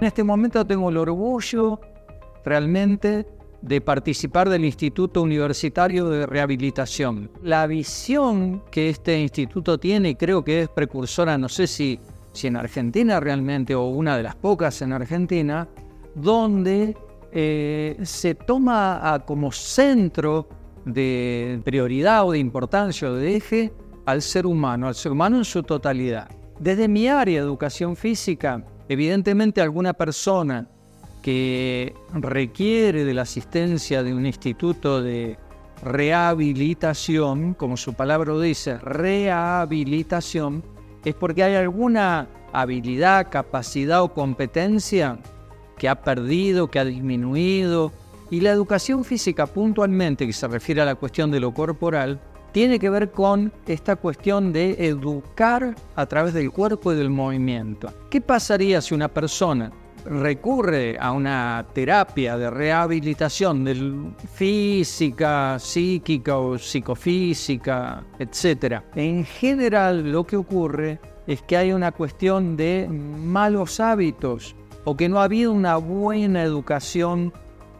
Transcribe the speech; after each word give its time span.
En 0.00 0.06
este 0.06 0.22
momento 0.22 0.64
tengo 0.64 0.90
el 0.90 0.96
orgullo 0.96 1.80
realmente 2.44 3.26
de 3.62 3.80
participar 3.80 4.48
del 4.48 4.64
Instituto 4.64 5.22
Universitario 5.22 6.08
de 6.08 6.24
Rehabilitación. 6.24 7.28
La 7.42 7.66
visión 7.66 8.62
que 8.70 8.90
este 8.90 9.18
instituto 9.18 9.76
tiene, 9.78 10.16
creo 10.16 10.44
que 10.44 10.62
es 10.62 10.68
precursora, 10.68 11.36
no 11.36 11.48
sé 11.48 11.66
si, 11.66 11.98
si 12.32 12.46
en 12.46 12.54
Argentina 12.54 13.18
realmente 13.18 13.74
o 13.74 13.86
una 13.86 14.16
de 14.16 14.22
las 14.22 14.36
pocas 14.36 14.80
en 14.82 14.92
Argentina, 14.92 15.66
donde 16.14 16.96
eh, 17.32 17.98
se 18.04 18.36
toma 18.36 19.20
como 19.26 19.50
centro 19.50 20.48
de 20.84 21.60
prioridad 21.64 22.24
o 22.24 22.30
de 22.30 22.38
importancia 22.38 23.10
o 23.10 23.14
de 23.14 23.34
eje 23.34 23.72
al 24.06 24.22
ser 24.22 24.46
humano, 24.46 24.86
al 24.86 24.94
ser 24.94 25.10
humano 25.10 25.38
en 25.38 25.44
su 25.44 25.64
totalidad. 25.64 26.28
Desde 26.60 26.86
mi 26.86 27.08
área 27.08 27.40
de 27.40 27.46
educación 27.46 27.96
física, 27.96 28.64
evidentemente 28.88 29.60
alguna 29.60 29.92
persona 29.92 30.68
que 31.22 31.94
requiere 32.12 33.04
de 33.04 33.14
la 33.14 33.22
asistencia 33.22 34.02
de 34.02 34.14
un 34.14 34.26
instituto 34.26 35.02
de 35.02 35.38
rehabilitación, 35.82 37.54
como 37.54 37.76
su 37.76 37.94
palabra 37.94 38.38
dice, 38.38 38.78
rehabilitación, 38.78 40.62
es 41.04 41.14
porque 41.14 41.42
hay 41.42 41.54
alguna 41.54 42.28
habilidad, 42.52 43.28
capacidad 43.30 44.02
o 44.02 44.12
competencia 44.12 45.18
que 45.78 45.88
ha 45.88 46.02
perdido, 46.02 46.68
que 46.68 46.78
ha 46.78 46.84
disminuido. 46.84 47.92
Y 48.30 48.40
la 48.40 48.50
educación 48.50 49.04
física 49.04 49.46
puntualmente, 49.46 50.26
que 50.26 50.32
se 50.32 50.48
refiere 50.48 50.82
a 50.82 50.84
la 50.84 50.96
cuestión 50.96 51.30
de 51.30 51.40
lo 51.40 51.54
corporal, 51.54 52.20
tiene 52.52 52.78
que 52.78 52.90
ver 52.90 53.10
con 53.10 53.52
esta 53.66 53.96
cuestión 53.96 54.52
de 54.52 54.86
educar 54.86 55.74
a 55.96 56.06
través 56.06 56.34
del 56.34 56.50
cuerpo 56.50 56.92
y 56.92 56.96
del 56.96 57.10
movimiento. 57.10 57.92
¿Qué 58.10 58.20
pasaría 58.20 58.80
si 58.80 58.94
una 58.94 59.08
persona 59.08 59.70
recurre 60.04 60.96
a 60.98 61.12
una 61.12 61.66
terapia 61.72 62.36
de 62.38 62.50
rehabilitación 62.50 63.64
del 63.64 64.14
física, 64.32 65.58
psíquica 65.58 66.38
o 66.38 66.58
psicofísica, 66.58 68.04
etc. 68.18 68.82
En 68.94 69.24
general 69.24 70.10
lo 70.10 70.24
que 70.24 70.36
ocurre 70.36 71.00
es 71.26 71.42
que 71.42 71.56
hay 71.56 71.72
una 71.72 71.92
cuestión 71.92 72.56
de 72.56 72.88
malos 72.88 73.80
hábitos 73.80 74.56
o 74.84 74.96
que 74.96 75.08
no 75.08 75.20
ha 75.20 75.24
habido 75.24 75.52
una 75.52 75.76
buena 75.76 76.42
educación 76.42 77.32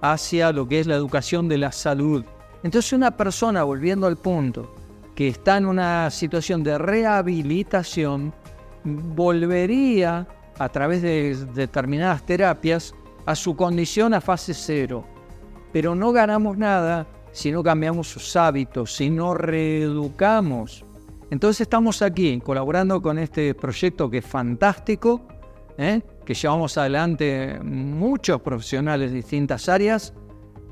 hacia 0.00 0.52
lo 0.52 0.66
que 0.66 0.80
es 0.80 0.86
la 0.86 0.94
educación 0.94 1.48
de 1.48 1.58
la 1.58 1.72
salud. 1.72 2.24
Entonces 2.64 2.94
una 2.94 3.14
persona, 3.14 3.62
volviendo 3.62 4.06
al 4.06 4.16
punto, 4.16 4.74
que 5.14 5.28
está 5.28 5.58
en 5.58 5.66
una 5.66 6.10
situación 6.10 6.64
de 6.64 6.78
rehabilitación, 6.78 8.32
volvería 8.84 10.26
a 10.58 10.68
través 10.70 11.02
de 11.02 11.36
determinadas 11.54 12.24
terapias 12.24 12.94
a 13.26 13.34
su 13.34 13.54
condición 13.54 14.14
a 14.14 14.20
fase 14.22 14.54
cero. 14.54 15.04
Pero 15.74 15.94
no 15.94 16.10
ganamos 16.10 16.56
nada 16.56 17.06
si 17.32 17.52
no 17.52 17.62
cambiamos 17.62 18.08
sus 18.08 18.34
hábitos, 18.34 18.94
si 18.94 19.10
no 19.10 19.34
reeducamos. 19.34 20.86
Entonces 21.30 21.60
estamos 21.62 22.00
aquí 22.00 22.40
colaborando 22.42 23.02
con 23.02 23.18
este 23.18 23.54
proyecto 23.54 24.08
que 24.08 24.18
es 24.18 24.26
fantástico, 24.26 25.20
¿eh? 25.76 26.00
que 26.24 26.32
llevamos 26.32 26.78
adelante 26.78 27.60
muchos 27.62 28.40
profesionales 28.40 29.10
de 29.10 29.16
distintas 29.16 29.68
áreas, 29.68 30.14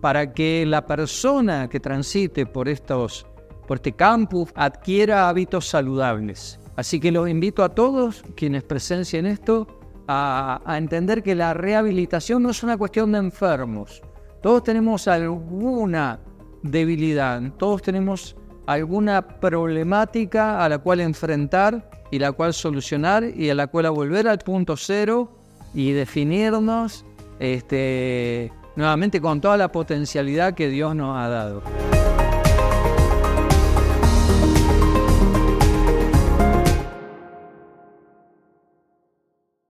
para 0.00 0.32
que 0.32 0.64
la 0.66 0.86
persona 0.86 1.68
que 1.68 1.80
transite 1.80 2.46
por, 2.46 2.68
estos, 2.68 3.26
por 3.66 3.78
este 3.78 3.92
campus 3.92 4.50
adquiera 4.54 5.28
hábitos 5.28 5.68
saludables. 5.68 6.58
Así 6.76 6.98
que 6.98 7.12
los 7.12 7.28
invito 7.28 7.62
a 7.62 7.70
todos 7.70 8.22
quienes 8.34 8.62
presencien 8.62 9.26
esto 9.26 9.66
a, 10.08 10.76
entender 10.76 11.22
que 11.22 11.34
la 11.34 11.54
rehabilitación 11.54 12.42
no 12.42 12.50
es 12.50 12.62
una 12.62 12.76
cuestión 12.76 13.12
de 13.12 13.18
enfermos. 13.18 14.02
Todos 14.42 14.64
tenemos 14.64 15.06
alguna 15.06 16.20
debilidad, 16.62 17.40
todos 17.58 17.82
tenemos 17.82 18.36
alguna 18.66 19.22
problemática 19.22 20.64
a 20.64 20.68
la 20.68 20.78
cual 20.78 21.00
enfrentar 21.00 21.90
y 22.10 22.18
la 22.18 22.32
cual 22.32 22.54
solucionar 22.54 23.24
y 23.24 23.50
a 23.50 23.54
la 23.54 23.66
cual 23.66 23.90
volver 23.90 24.26
al 24.26 24.38
punto 24.38 24.76
cero 24.76 25.30
y 25.74 25.92
definirnos 25.92 27.04
este, 27.38 28.52
nuevamente 28.80 29.20
con 29.20 29.40
toda 29.40 29.56
la 29.56 29.68
potencialidad 29.68 30.54
que 30.54 30.68
Dios 30.68 30.96
nos 30.96 31.16
ha 31.16 31.28
dado. 31.28 31.62